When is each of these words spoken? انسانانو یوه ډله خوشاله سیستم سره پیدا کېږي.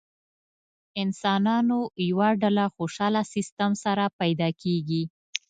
انسانانو 1.03 1.79
یوه 2.09 2.29
ډله 2.41 2.65
خوشاله 2.75 3.21
سیستم 3.33 3.71
سره 3.83 4.05
پیدا 4.19 4.49
کېږي. 4.61 5.03